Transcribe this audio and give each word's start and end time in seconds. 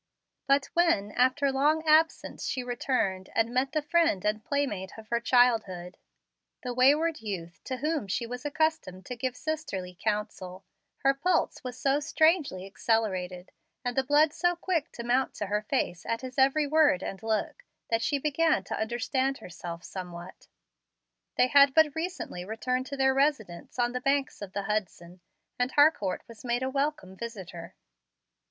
But 0.47 0.65
when 0.73 1.11
after 1.11 1.51
long 1.51 1.87
absence 1.87 2.47
she 2.47 2.63
returned 2.63 3.29
and 3.35 3.53
met 3.53 3.71
the 3.73 3.83
friend 3.83 4.25
and 4.25 4.43
playmate 4.43 4.97
of 4.97 5.09
her 5.09 5.19
childhood 5.19 5.95
the 6.63 6.73
wayward 6.73 7.21
youth 7.21 7.63
to 7.65 7.77
whom 7.77 8.07
she 8.07 8.25
was 8.25 8.43
accustomed 8.43 9.05
to 9.05 9.15
give 9.15 9.37
sisterly 9.37 9.95
counsel 10.03 10.65
her 11.03 11.13
pulse 11.13 11.63
was 11.63 11.77
so 11.79 11.99
strangely 11.99 12.65
accelerated, 12.65 13.51
and 13.85 13.95
the 13.95 14.03
blood 14.03 14.33
so 14.33 14.55
quick 14.55 14.91
to 14.93 15.03
mount 15.03 15.35
to 15.35 15.45
her 15.45 15.61
face 15.61 16.03
at 16.07 16.21
his 16.21 16.39
every 16.39 16.65
word 16.65 17.03
and 17.03 17.21
look, 17.21 17.63
that 17.91 18.01
she 18.01 18.17
began 18.17 18.63
to 18.63 18.79
understand 18.79 19.37
herself 19.37 19.83
somewhat. 19.83 20.47
They 21.37 21.45
had 21.45 21.75
but 21.75 21.93
recently 21.93 22.43
returned 22.43 22.87
to 22.87 22.97
their 22.97 23.13
residence 23.13 23.77
on 23.77 23.91
the 23.91 24.01
banks 24.01 24.41
of 24.41 24.53
the 24.53 24.63
Hudson; 24.63 25.21
and 25.59 25.71
Harcourt 25.73 26.23
was 26.27 26.43
made 26.43 26.63
a 26.63 26.71
welcome 26.71 27.15
visitor. 27.15 27.75